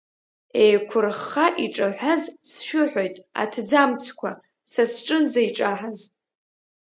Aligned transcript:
Еиқәырхха 0.63 1.45
иҿаҳәаз, 1.65 2.23
сшәыҳәоит, 2.51 3.15
аҭӡамцқәа, 3.41 4.31
са 4.71 4.83
сҿынӡа 4.91 5.41
иҿаҳаз. 5.47 5.99